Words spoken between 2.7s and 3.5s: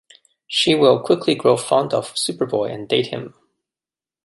and date him.